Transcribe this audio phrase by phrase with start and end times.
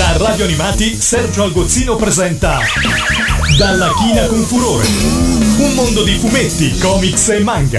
[0.00, 2.56] Da Radio Animati Sergio Algozzino presenta
[3.58, 4.86] Dalla china con furore.
[5.58, 7.78] Un mondo di fumetti, comics e manga.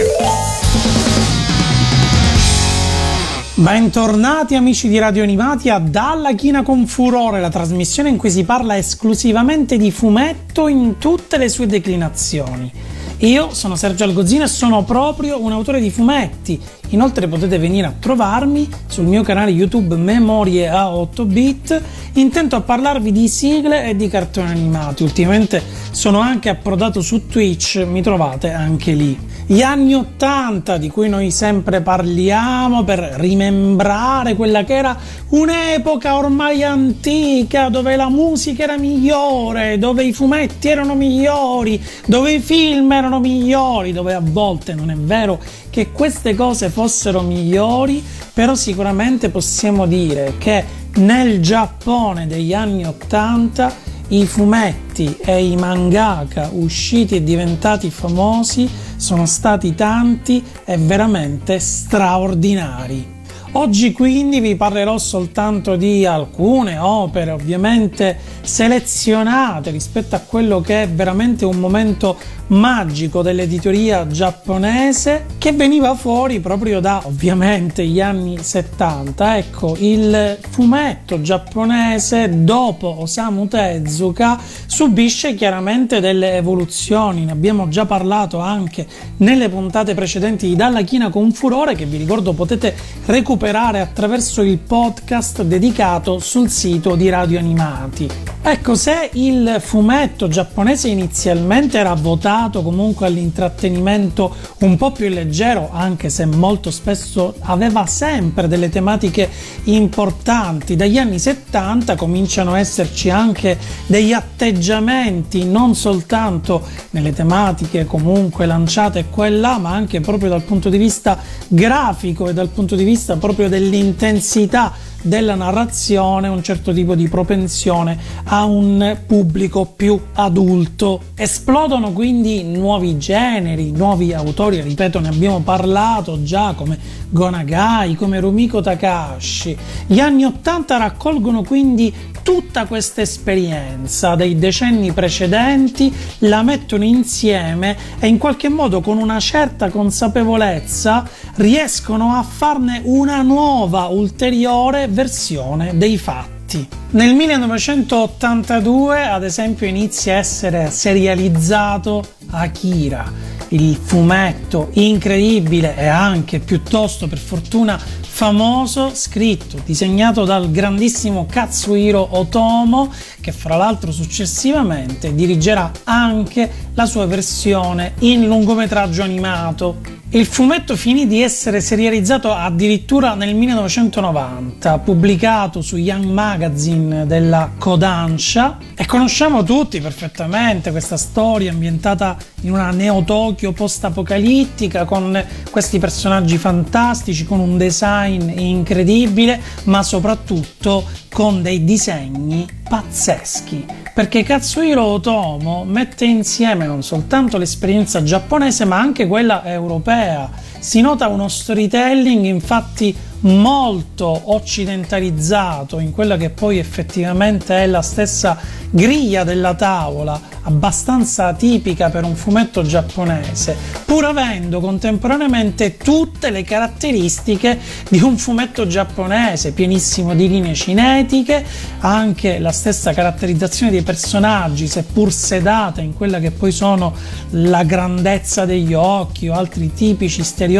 [3.55, 8.43] Bentornati amici di Radio Animati a Dalla China con Furore, la trasmissione in cui si
[8.43, 12.71] parla esclusivamente di fumetto in tutte le sue declinazioni.
[13.17, 16.61] Io sono Sergio Algozzino e sono proprio un autore di fumetti.
[16.91, 21.81] Inoltre potete venire a trovarmi sul mio canale YouTube Memorie a 8 bit,
[22.13, 25.03] intento a parlarvi di sigle e di cartoni animati.
[25.03, 29.17] Ultimamente sono anche approdato su Twitch, mi trovate anche lì.
[29.45, 34.97] Gli anni 80 di cui noi sempre parliamo per rimembrare quella che era
[35.29, 42.39] un'epoca ormai antica dove la musica era migliore, dove i fumetti erano migliori, dove i
[42.39, 48.03] film erano migliori, dove a volte non è vero che queste cose fossero migliori,
[48.33, 50.63] però sicuramente possiamo dire che
[50.97, 59.25] nel Giappone degli anni 80 i fumetti e i mangaka usciti e diventati famosi sono
[59.25, 63.20] stati tanti e veramente straordinari.
[63.53, 70.87] Oggi quindi vi parlerò soltanto di alcune opere ovviamente selezionate rispetto a quello che è
[70.87, 72.15] veramente un momento
[72.47, 79.37] magico dell'editoria giapponese che veniva fuori proprio da ovviamente gli anni 70.
[79.37, 88.39] Ecco, il fumetto giapponese dopo Osamu Tezuka subisce chiaramente delle evoluzioni, ne abbiamo già parlato
[88.39, 88.85] anche
[89.17, 94.59] nelle puntate precedenti di Dalla China con Furore che vi ricordo potete recuperare attraverso il
[94.59, 98.07] podcast dedicato sul sito di Radio Animati.
[98.43, 106.09] Ecco, se il fumetto giapponese inizialmente era votato comunque all'intrattenimento un po' più leggero, anche
[106.09, 109.29] se molto spesso aveva sempre delle tematiche
[109.65, 118.45] importanti, dagli anni 70 cominciano a esserci anche degli atteggiamenti non soltanto nelle tematiche comunque
[118.45, 122.75] lanciate qua e là, ma anche proprio dal punto di vista grafico e dal punto
[122.75, 129.99] di vista proprio dell'intensità della narrazione un certo tipo di propensione a un pubblico più
[130.13, 131.01] adulto.
[131.15, 136.77] Esplodono quindi nuovi generi, nuovi autori, ripeto, ne abbiamo parlato già come
[137.09, 139.57] Gonagai, come Rumiko Takahashi.
[139.87, 141.93] Gli anni Ottanta raccolgono quindi
[142.23, 149.19] tutta questa esperienza dei decenni precedenti, la mettono insieme e in qualche modo con una
[149.19, 156.67] certa consapevolezza riescono a farne una nuova, ulteriore versione dei fatti.
[156.91, 163.09] Nel 1982, ad esempio, inizia a essere serializzato Akira,
[163.49, 167.79] il fumetto incredibile e anche piuttosto per fortuna
[168.13, 177.07] famoso, scritto, disegnato dal grandissimo Katsuhiro Otomo, che fra l'altro successivamente dirigerà anche la sua
[177.07, 180.00] versione in lungometraggio animato.
[180.13, 188.57] Il fumetto finì di essere serializzato addirittura nel 1990, pubblicato su Young Magazine della Kodansha.
[188.75, 197.23] E conosciamo tutti perfettamente questa storia ambientata in una Neo-Tokyo post-apocalittica con questi personaggi fantastici,
[197.23, 203.65] con un design incredibile, ma soprattutto con dei disegni pazzeschi.
[203.93, 210.29] Perché Katsuhiro Otomo mette insieme non soltanto l'esperienza giapponese ma anche quella europea.
[210.61, 218.37] Si nota uno storytelling infatti molto occidentalizzato in quella che poi effettivamente è la stessa
[218.69, 223.55] griglia della tavola, abbastanza tipica per un fumetto giapponese,
[223.85, 231.43] pur avendo contemporaneamente tutte le caratteristiche di un fumetto giapponese, pienissimo di linee cinetiche,
[231.79, 236.93] anche la stessa caratterizzazione dei personaggi, seppur sedata in quella che poi sono
[237.31, 240.50] la grandezza degli occhi o altri tipici stereotipi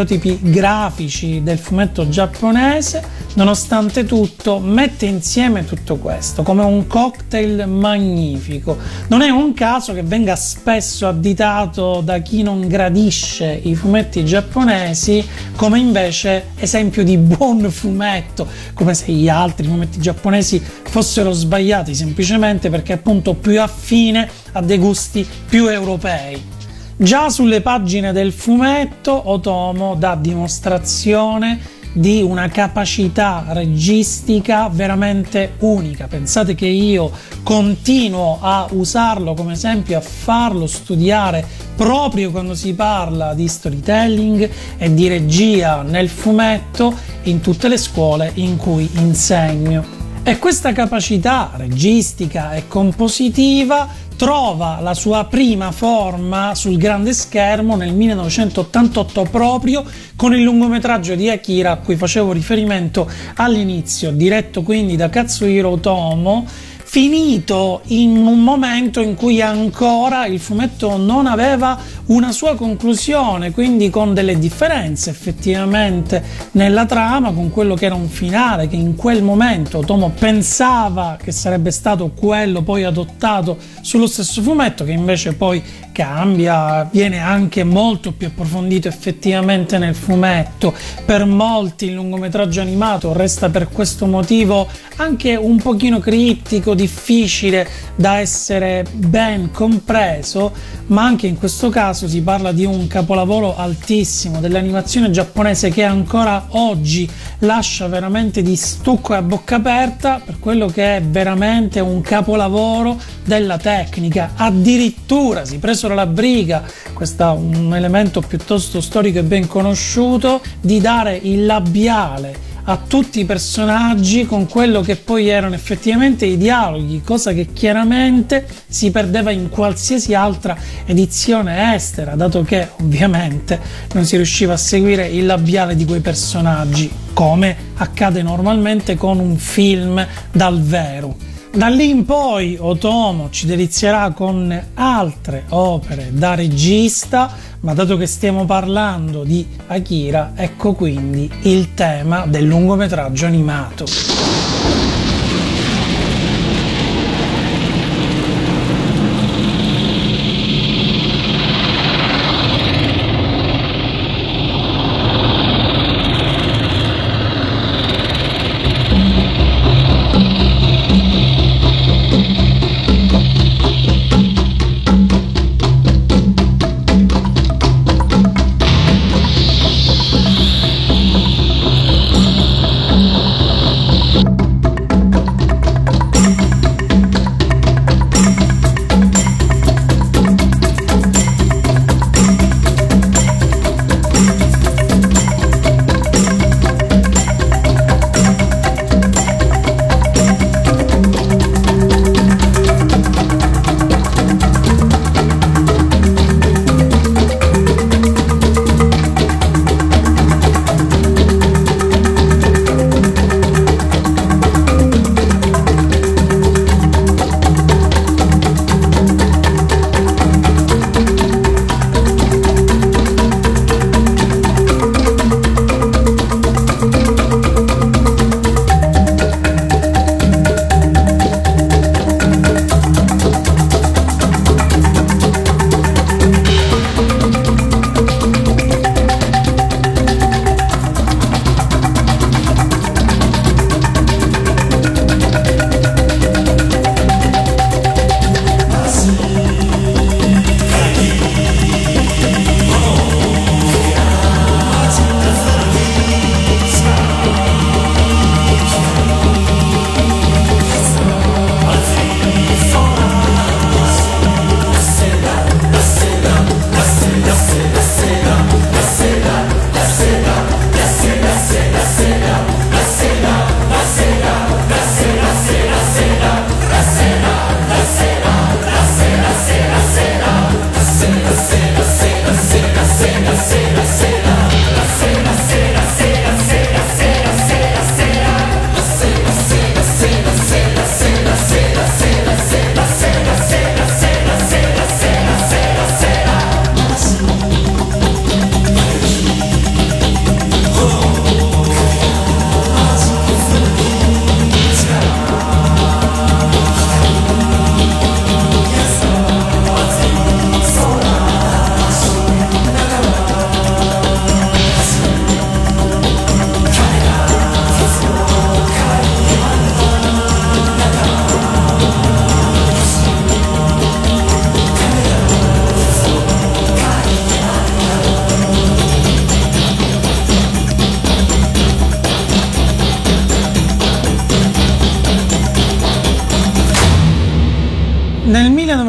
[0.41, 3.03] grafici del fumetto giapponese,
[3.35, 8.77] nonostante tutto mette insieme tutto questo come un cocktail magnifico.
[9.07, 15.25] Non è un caso che venga spesso additato da chi non gradisce i fumetti giapponesi
[15.56, 22.69] come invece esempio di buon fumetto, come se gli altri fumetti giapponesi fossero sbagliati semplicemente
[22.69, 26.60] perché appunto più affine a dei gusti più europei.
[27.01, 31.59] Già sulle pagine del fumetto Otomo dà dimostrazione
[31.94, 36.06] di una capacità registica veramente unica.
[36.06, 37.09] Pensate che io
[37.42, 41.44] continuo a usarlo come esempio, a farlo studiare
[41.75, 48.30] proprio quando si parla di storytelling e di regia nel fumetto in tutte le scuole
[48.36, 50.00] in cui insegno.
[50.23, 57.91] E questa capacità registica e compositiva trova la sua prima forma sul grande schermo nel
[57.91, 59.83] 1988 proprio
[60.15, 66.45] con il lungometraggio di Akira a cui facevo riferimento all'inizio, diretto quindi da Katsuhiro Otomo
[66.94, 73.90] finito in un momento in cui ancora il fumetto non aveva una sua conclusione, quindi
[73.90, 76.22] con delle differenze effettivamente
[76.52, 81.32] nella trama, con quello che era un finale che in quel momento Tomo pensava che
[81.32, 88.12] sarebbe stato quello poi adottato sullo stesso fumetto, che invece poi cambia, viene anche molto
[88.12, 90.74] più approfondito effettivamente nel fumetto.
[91.06, 94.68] Per molti il lungometraggio animato resta per questo motivo
[94.98, 100.54] anche un pochino criptico, difficile da essere ben compreso,
[100.88, 106.46] ma anche in questo caso si parla di un capolavoro altissimo dell'animazione giapponese che ancora
[106.50, 107.10] oggi
[107.40, 112.98] lascia veramente di stucco e a bocca aperta per quello che è veramente un capolavoro
[113.24, 114.32] della tecnica.
[114.36, 116.63] Addirittura si presero la briga,
[116.94, 123.19] questo è un elemento piuttosto storico e ben conosciuto, di dare il labiale a tutti
[123.22, 129.31] i personaggi con quello che poi erano effettivamente i dialoghi, cosa che chiaramente si perdeva
[129.31, 130.56] in qualsiasi altra
[130.86, 133.60] edizione estera, dato che ovviamente
[133.94, 139.36] non si riusciva a seguire il labiale di quei personaggi, come accade normalmente con un
[139.38, 141.31] film dal vero.
[141.53, 148.07] Da lì in poi Otomo ci delizierà con altre opere da regista, ma dato che
[148.07, 154.20] stiamo parlando di Akira, ecco quindi il tema del lungometraggio animato.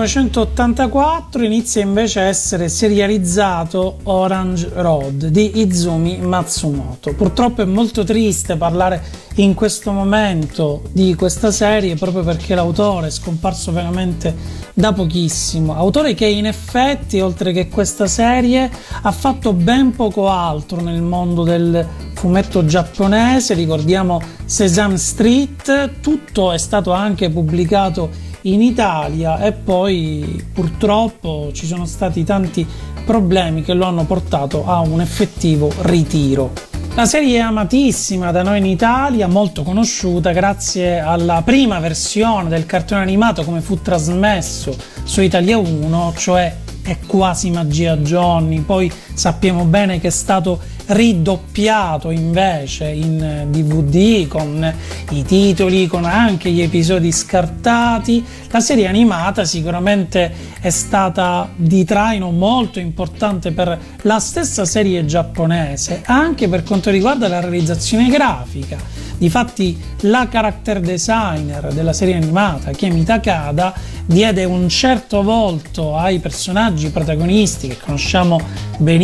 [0.02, 7.14] 1984 inizia invece a essere serializzato Orange Road di Izumi Matsumoto.
[7.14, 9.00] Purtroppo è molto triste parlare
[9.36, 14.34] in questo momento di questa serie proprio perché l'autore è scomparso veramente
[14.74, 15.76] da pochissimo.
[15.76, 18.68] Autore che in effetti, oltre che questa serie,
[19.02, 23.54] ha fatto ben poco altro nel mondo del fumetto giapponese.
[23.54, 31.86] Ricordiamo Sesame Street, tutto è stato anche pubblicato in Italia e poi purtroppo ci sono
[31.86, 32.66] stati tanti
[33.04, 36.52] problemi che lo hanno portato a un effettivo ritiro.
[36.94, 42.66] La serie è amatissima da noi in Italia, molto conosciuta grazie alla prima versione del
[42.66, 49.64] cartone animato come fu trasmesso su Italia 1, cioè È quasi magia Johnny, poi sappiamo
[49.64, 54.74] bene che è stato ridoppiato invece in DVD con
[55.10, 58.24] i titoli, con anche gli episodi scartati.
[58.50, 66.02] La serie animata sicuramente è stata di traino molto importante per la stessa serie giapponese,
[66.04, 68.78] anche per quanto riguarda la realizzazione grafica.
[69.16, 73.72] Difatti la character designer della serie animata, Kiemi Takada,
[74.04, 78.40] diede un certo volto ai personaggi protagonisti che conosciamo
[78.78, 79.01] benissimo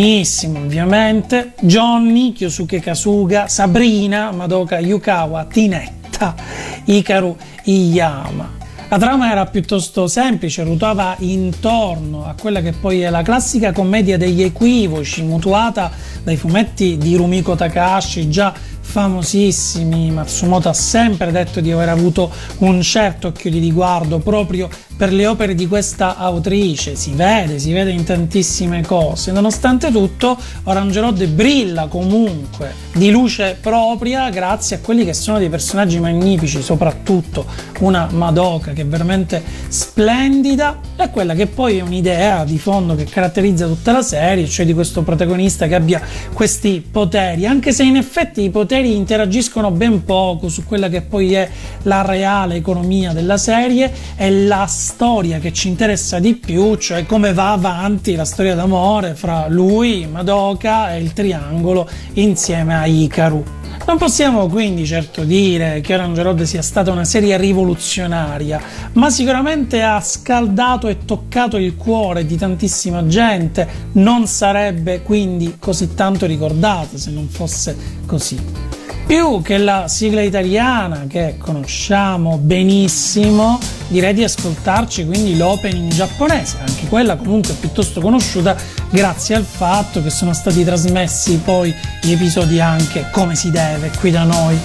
[0.57, 6.37] ovviamente, Johnny, Kyosuke Kasuga, Sabrina, Madoka Yukawa, Tinetta,
[6.85, 8.57] Ikaru Iyama.
[8.90, 14.17] La trama era piuttosto semplice, ruotava intorno a quella che poi è la classica commedia
[14.17, 15.90] degli equivoci, mutuata
[16.23, 20.12] dai fumetti di Rumiko Takahashi, già famosissimi.
[20.12, 25.28] Matsumoto ha sempre detto di aver avuto un certo occhio di riguardo proprio per le
[25.28, 26.97] opere di questa autrice.
[26.97, 29.31] Si vede, si vede in tantissime cose.
[29.31, 35.49] Nonostante tutto, Orange Road brilla comunque di luce propria grazie a quelli che sono dei
[35.49, 37.47] personaggi magnifici, soprattutto
[37.78, 43.05] una Madoka che è veramente splendida e quella che poi è un'idea di fondo che
[43.05, 46.02] caratterizza tutta la serie, cioè di questo protagonista che abbia
[46.33, 51.35] questi poteri, anche se in effetti i poteri interagiscono ben poco su quella che poi
[51.35, 51.49] è
[51.83, 57.35] la reale economia della serie e la storia che ci interessa di più, cioè come
[57.35, 63.45] va avanti la storia d'amore fra lui, Madoka e il triangolo insieme a Ikaru.
[63.85, 68.59] Non possiamo quindi certo dire che Orange Road sia stata una serie rivoluzionaria,
[68.95, 75.95] ma sicuramente ha scaldato e toccato il cuore di tantissima gente, non sarebbe quindi così
[75.95, 77.76] tanto ricordata se non fosse
[78.07, 78.77] così
[79.08, 86.88] più che la sigla italiana che conosciamo benissimo, direi di ascoltarci quindi l'opening giapponese, anche
[86.88, 88.55] quella comunque piuttosto conosciuta
[88.89, 94.12] grazie al fatto che sono stati trasmessi poi gli episodi anche come si deve qui
[94.12, 94.58] da noi.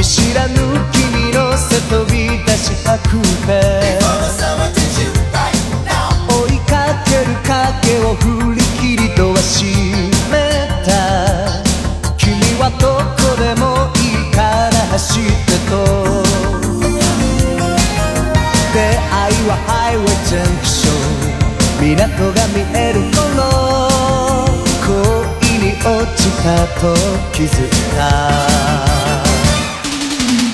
[0.00, 0.54] 見知らぬ
[0.92, 4.03] 君の背飛び出したくて
[8.05, 9.65] を振り切りとは閉
[10.29, 10.89] めた
[12.17, 15.73] 君はどこでもいいから走ってと。
[18.73, 20.93] 出会いはハイウェイジャンクション。
[21.81, 23.17] 港が見える頃
[24.85, 24.93] 恋
[25.59, 25.85] に落
[26.15, 26.45] ちた
[26.79, 26.93] と
[27.33, 28.01] 気づいた。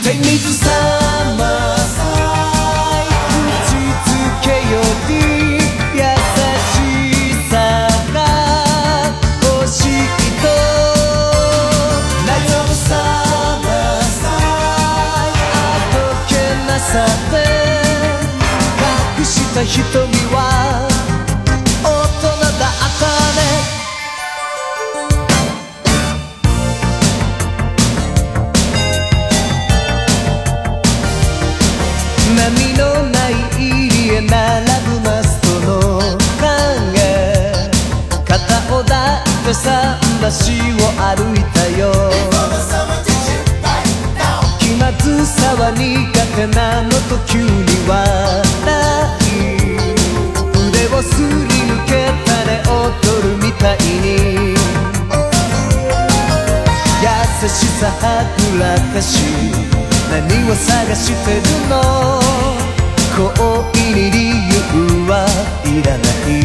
[0.04, 0.81] 手水さ
[19.62, 19.84] た瞳
[20.34, 20.90] は
[21.84, 21.88] 大
[22.18, 23.06] 人だった
[23.38, 23.40] ね。
[32.36, 32.40] 波
[32.74, 34.32] のない入りへ並
[34.88, 35.70] ぶマストの
[36.40, 36.98] 影。
[38.26, 38.34] 肩
[38.76, 39.64] を抱いて桟
[40.22, 40.42] 橋
[40.78, 41.82] を歩いたよ。
[44.60, 45.80] 気まずさは苦
[46.36, 46.71] 手な
[58.62, 59.18] 私
[60.12, 62.22] 何を探してるの？
[63.18, 64.18] 恋に理
[64.50, 65.12] 由は
[65.66, 66.41] いらない。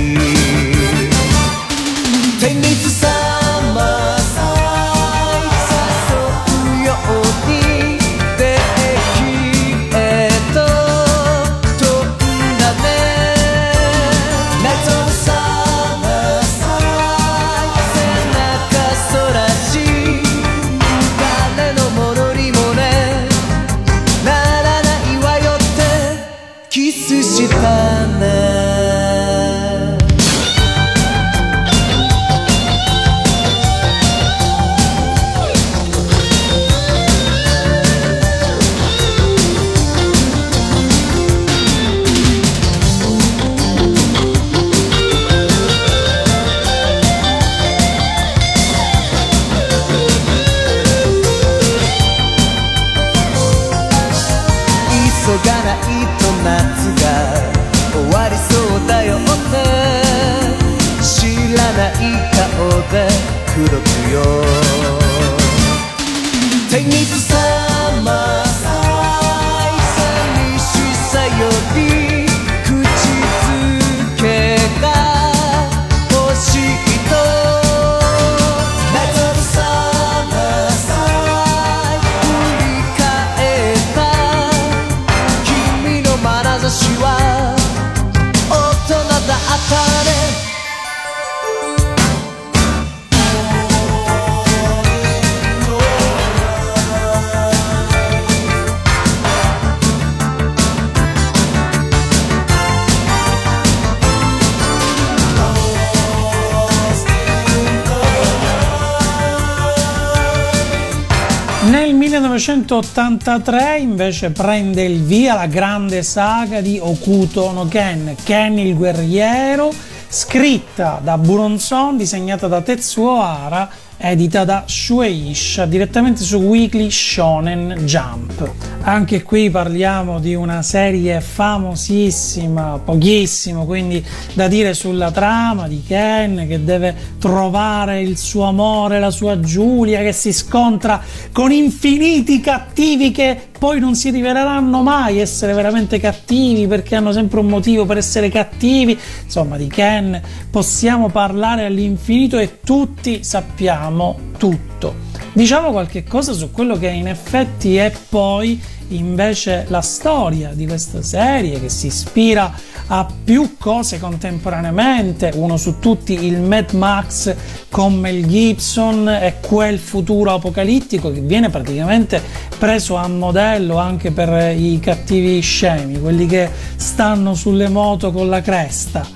[112.09, 119.73] 1983 invece prende il via la grande saga di Okuto no Ken, Ken il guerriero,
[120.09, 128.51] scritta da Buronson, disegnata da Tetsuo Hara, edita da Shueisha, direttamente su Weekly Shonen Jump.
[128.83, 136.47] Anche qui parliamo di una serie famosissima, pochissimo, quindi da dire sulla trama di Ken
[136.47, 143.11] che deve trovare il suo amore, la sua Giulia, che si scontra con infiniti cattivi
[143.11, 147.97] che poi non si riveleranno mai essere veramente cattivi perché hanno sempre un motivo per
[147.97, 148.99] essere cattivi.
[149.25, 150.21] Insomma, di Ken
[150.51, 154.95] possiamo parlare all'infinito e tutti sappiamo tutto.
[155.33, 161.03] Diciamo qualche cosa su quello che in effetti è poi invece la storia di questa
[161.03, 162.53] serie che si ispira
[162.89, 167.35] a più cose contemporaneamente, uno su tutti il Mad Max
[167.69, 172.23] con Mel Gibson e quel futuro apocalittico che viene praticamente
[172.59, 178.41] preso a modello anche per i cattivi scemi, quelli che stanno sulle moto con la
[178.41, 179.07] cresta.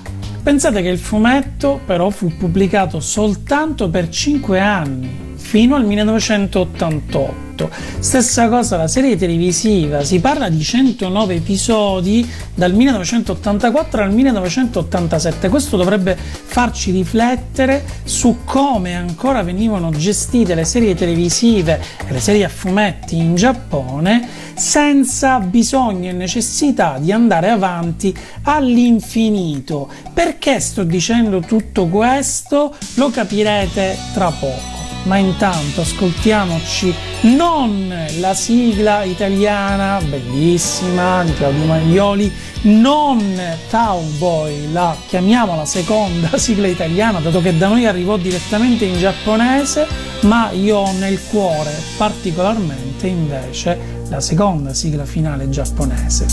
[0.43, 7.69] Pensate che il fumetto però fu pubblicato soltanto per 5 anni, fino al 1988.
[7.99, 15.49] Stessa cosa la serie televisiva, si parla di 109 episodi dal 1984 al 1987.
[15.49, 22.45] Questo dovrebbe farci riflettere su come ancora venivano gestite le serie televisive e le serie
[22.45, 29.91] a fumetti in Giappone senza bisogno e necessità di andare avanti all'infinito.
[30.13, 32.73] Perché sto dicendo tutto questo?
[32.93, 42.31] Lo capirete tra poco ma intanto ascoltiamoci non la sigla italiana bellissima di Claudio Maglioli,
[42.63, 48.97] non Cowboy, la chiamiamo la seconda sigla italiana, dato che da noi arrivò direttamente in
[48.97, 49.87] giapponese,
[50.21, 56.25] ma io ho nel cuore particolarmente invece la seconda sigla finale giapponese.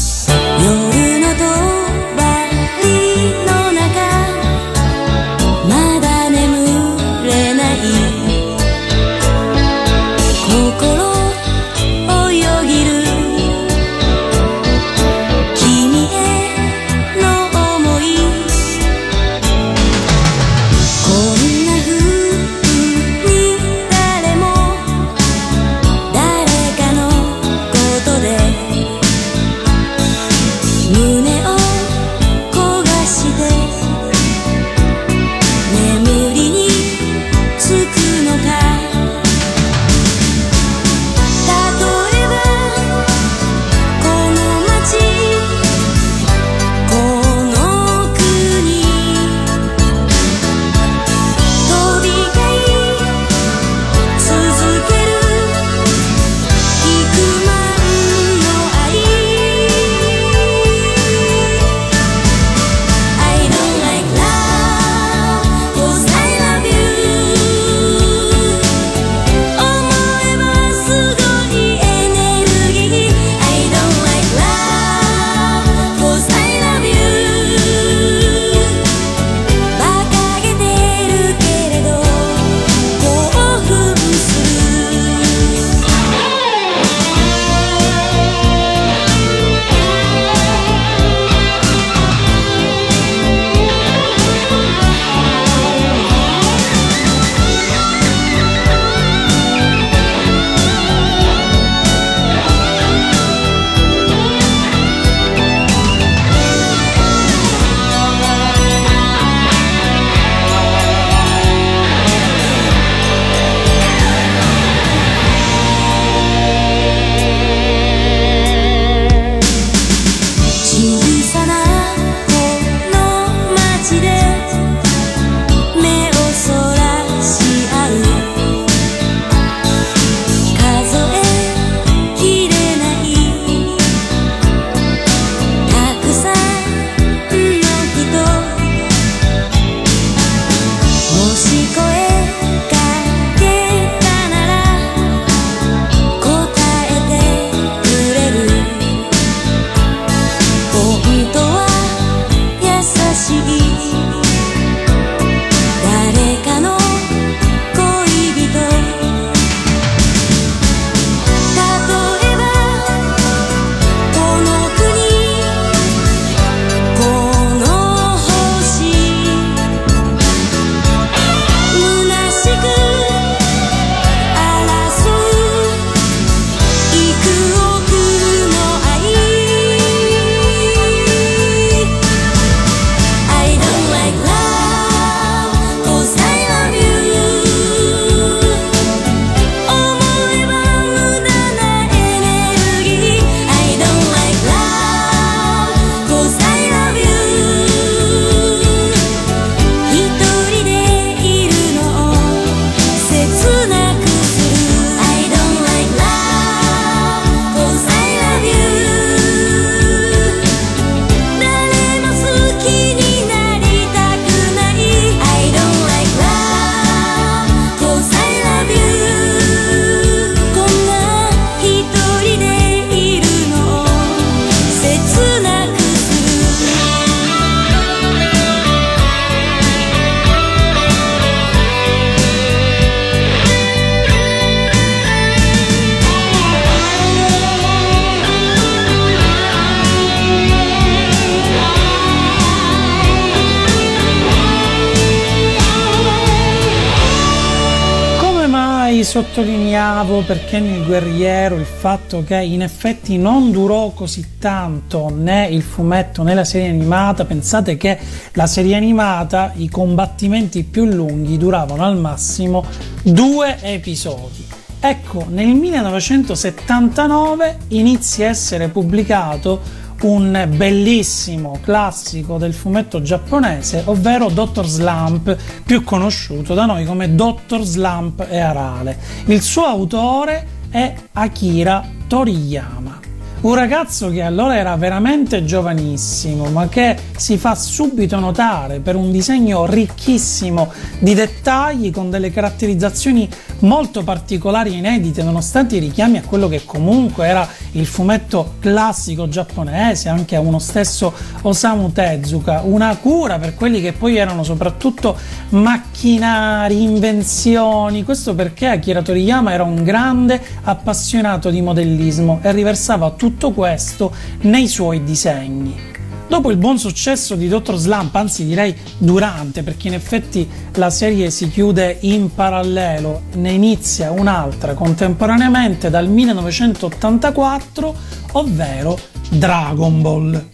[249.18, 255.62] Sottolineavo perché nel guerriero il fatto che in effetti non durò così tanto né il
[255.62, 257.24] fumetto né la serie animata.
[257.24, 257.98] Pensate che
[258.34, 262.64] la serie animata, i combattimenti più lunghi duravano al massimo
[263.02, 264.46] due episodi.
[264.78, 274.66] Ecco, nel 1979 inizia a essere pubblicato un bellissimo classico del fumetto giapponese, ovvero Dr.
[274.66, 277.62] Slump, più conosciuto da noi come Dr.
[277.62, 278.98] Slump e Arale.
[279.26, 283.07] Il suo autore è Akira Toriyama.
[283.40, 289.12] Un ragazzo che allora era veramente giovanissimo, ma che si fa subito notare per un
[289.12, 293.28] disegno ricchissimo di dettagli con delle caratterizzazioni
[293.60, 299.28] molto particolari e inedite, nonostante i richiami a quello che comunque era il fumetto classico
[299.28, 305.16] giapponese, anche a uno stesso Osamu Tezuka, una cura per quelli che poi erano soprattutto
[305.50, 313.26] macchinari, invenzioni, questo perché Akira Toriyama era un grande appassionato di modellismo e riversava tutto
[313.52, 314.12] questo
[314.42, 315.88] nei suoi disegni.
[316.28, 317.76] Dopo il buon successo di Dr.
[317.76, 324.10] Slump, anzi direi durante, perché in effetti la serie si chiude in parallelo, ne inizia
[324.10, 327.94] un'altra contemporaneamente dal 1984,
[328.32, 328.98] ovvero
[329.30, 330.44] Dragon Ball.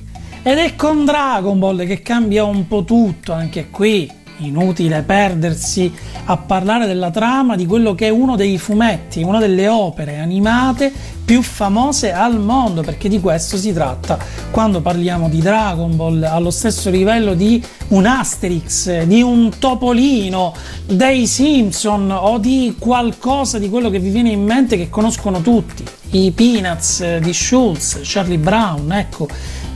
[0.45, 5.93] Ed è con Dragon Ball che cambia un po' tutto, anche qui inutile perdersi
[6.25, 10.93] a parlare della trama di quello che è uno dei fumetti, una delle opere animate
[11.25, 14.19] più famose al mondo, perché di questo si tratta
[14.51, 20.55] quando parliamo di Dragon Ball, allo stesso livello di un Asterix, di un Topolino,
[20.87, 25.85] dei Simpson o di qualcosa di quello che vi viene in mente che conoscono tutti,
[26.11, 29.27] i Peanuts di Schultz, Charlie Brown, ecco,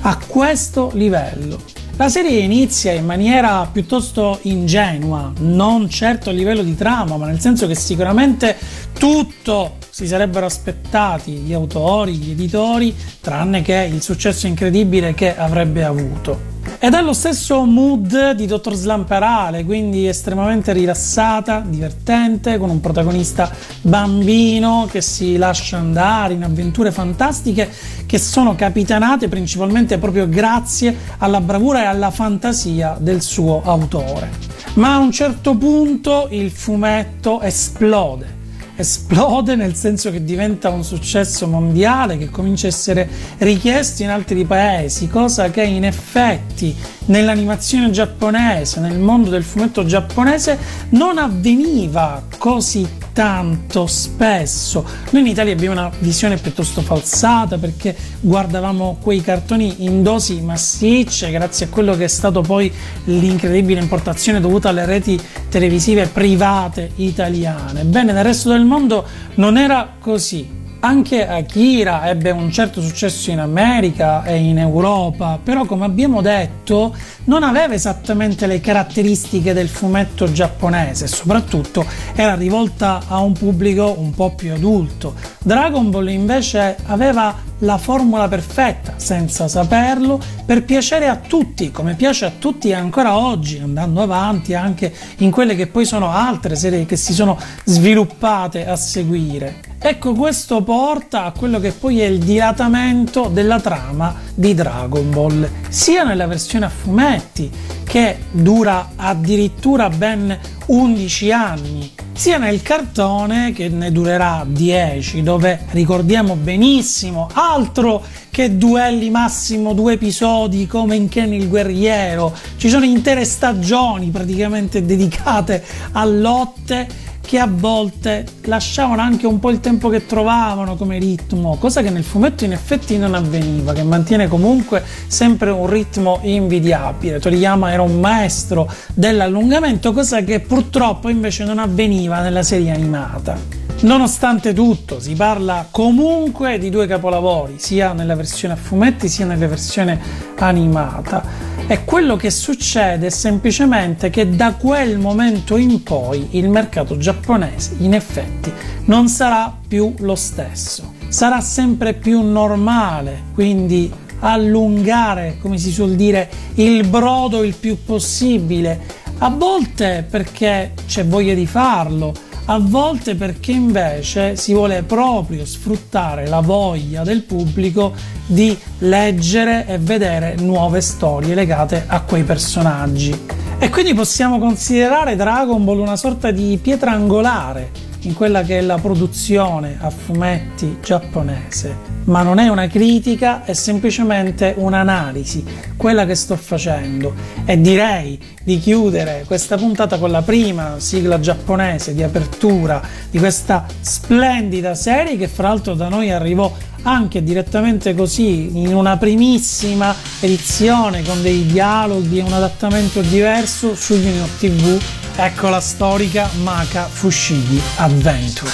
[0.02, 1.67] a questo livello.
[1.98, 7.40] La serie inizia in maniera piuttosto ingenua, non certo a livello di trama, ma nel
[7.40, 8.56] senso che sicuramente
[8.96, 15.82] tutto si sarebbero aspettati gli autori, gli editori, tranne che il successo incredibile che avrebbe
[15.82, 16.57] avuto.
[16.80, 23.50] Ed è lo stesso mood di Dottor Slamperale, quindi estremamente rilassata, divertente, con un protagonista
[23.80, 27.68] bambino che si lascia andare in avventure fantastiche
[28.06, 34.30] che sono capitanate principalmente proprio grazie alla bravura e alla fantasia del suo autore.
[34.74, 38.37] Ma a un certo punto il fumetto esplode
[38.78, 44.44] esplode nel senso che diventa un successo mondiale che comincia a essere richiesto in altri
[44.44, 46.74] paesi, cosa che in effetti
[47.06, 50.56] nell'animazione giapponese, nel mondo del fumetto giapponese
[50.90, 52.86] non avveniva così
[53.18, 54.84] tanto spesso.
[55.10, 61.32] Noi in Italia abbiamo una visione piuttosto falsata perché guardavamo quei cartoni in dosi massicce
[61.32, 62.72] grazie a quello che è stato poi
[63.06, 67.82] l'incredibile importazione dovuta alle reti televisive private italiane.
[67.82, 69.04] Bene, nel resto del mondo
[69.34, 70.57] non era così.
[70.80, 76.94] Anche Akira ebbe un certo successo in America e in Europa, però come abbiamo detto
[77.24, 84.12] non aveva esattamente le caratteristiche del fumetto giapponese soprattutto era rivolta a un pubblico un
[84.14, 85.14] po' più adulto.
[85.42, 92.24] Dragon Ball invece aveva la formula perfetta, senza saperlo, per piacere a tutti, come piace
[92.24, 96.96] a tutti ancora oggi, andando avanti anche in quelle che poi sono altre serie che
[96.96, 99.67] si sono sviluppate a seguire.
[99.80, 105.48] Ecco, questo porta a quello che poi è il dilatamento della trama di Dragon Ball,
[105.68, 107.48] sia nella versione a fumetti,
[107.84, 110.36] che dura addirittura ben
[110.66, 119.10] 11 anni, sia nel cartone che ne durerà 10, dove ricordiamo benissimo altro che duelli
[119.10, 126.04] massimo due episodi come in Ken il guerriero, ci sono intere stagioni praticamente dedicate a
[126.04, 131.82] lotte che a volte lasciavano anche un po' il tempo che trovavano come ritmo, cosa
[131.82, 137.20] che nel fumetto in effetti non avveniva, che mantiene comunque sempre un ritmo invidiabile.
[137.20, 143.58] Toriyama era un maestro dell'allungamento, cosa che purtroppo invece non avveniva nella serie animata.
[143.80, 149.46] Nonostante tutto, si parla comunque di due capolavori, sia nella versione a fumetti sia nella
[149.46, 150.00] versione
[150.38, 151.22] animata.
[151.70, 157.74] E quello che succede è semplicemente che da quel momento in poi il mercato giapponese
[157.78, 158.52] in effetti
[158.84, 160.94] non sarà più lo stesso.
[161.08, 169.06] Sarà sempre più normale, quindi allungare, come si suol dire, il brodo il più possibile.
[169.18, 172.14] A volte perché c'è voglia di farlo,
[172.46, 177.92] a volte perché invece si vuole proprio sfruttare la voglia del pubblico
[178.26, 183.26] di leggere e vedere nuove storie legate a quei personaggi.
[183.60, 188.60] E quindi possiamo considerare Dragon Ball una sorta di pietra angolare in quella che è
[188.62, 195.44] la produzione a fumetti giapponese, ma non è una critica, è semplicemente un'analisi,
[195.76, 197.12] quella che sto facendo.
[197.44, 203.66] E direi di chiudere questa puntata con la prima sigla giapponese di apertura di questa
[203.80, 206.50] splendida serie che fra l'altro da noi arrivò
[206.82, 213.94] anche direttamente così in una primissima edizione con dei dialoghi e un adattamento diverso su
[213.94, 214.80] Junior TV
[215.20, 218.52] Ecco la storica Maka Fushigi Adventure.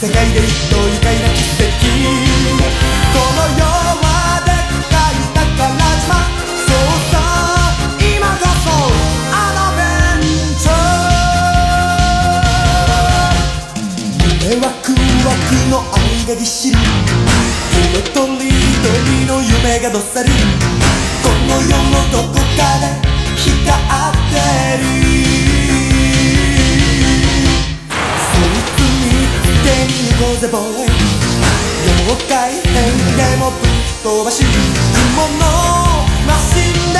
[0.00, 1.37] 世界で一等愉快な
[16.48, 16.82] 知らん。
[16.82, 20.30] 色とりどりの夢がどっさり。
[21.22, 22.88] この世のどこかで
[23.36, 24.40] 光って
[24.80, 24.82] る。
[28.24, 29.28] そいつに
[29.62, 30.88] 手に行こうぜボーイ。
[31.84, 32.72] 妖怪変
[33.16, 33.68] でもぶっ
[34.02, 34.42] 飛ばし。
[34.42, 35.44] 雲の
[36.26, 36.96] マシンで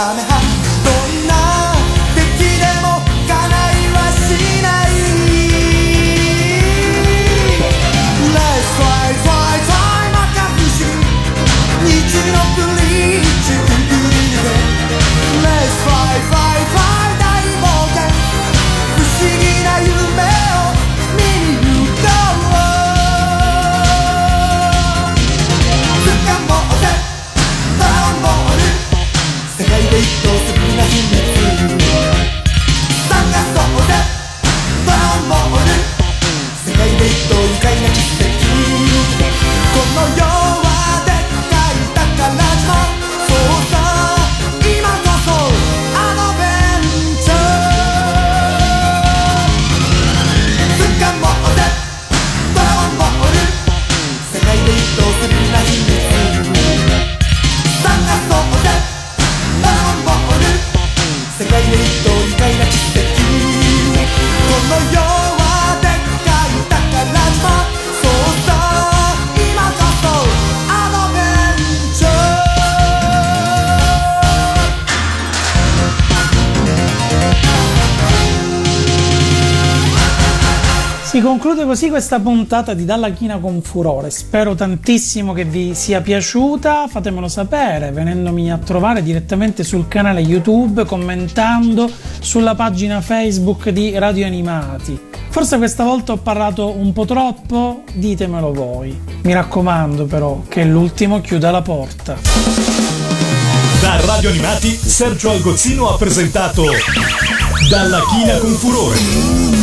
[0.00, 0.59] come and
[81.20, 84.08] Si conclude così questa puntata di Dalla China con Furore.
[84.08, 86.86] Spero tantissimo che vi sia piaciuta.
[86.88, 94.24] Fatemelo sapere venendomi a trovare direttamente sul canale YouTube, commentando sulla pagina Facebook di Radio
[94.24, 94.98] Animati.
[95.28, 98.98] Forse questa volta ho parlato un po' troppo, ditemelo voi.
[99.20, 102.16] Mi raccomando però che l'ultimo chiuda la porta.
[103.82, 106.64] Da Radio Animati Sergio Algozzino ha presentato
[107.68, 108.98] dalla china con furore.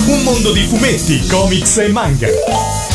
[0.07, 2.86] Un mondo di fumetti, comics e manga